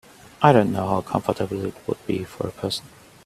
[0.41, 2.85] I don’t know how comfortable it would be for a person.